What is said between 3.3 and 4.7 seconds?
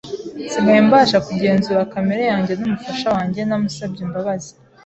namusabye imbabazi.